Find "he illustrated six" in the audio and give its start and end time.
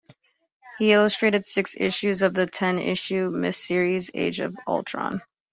0.79-1.77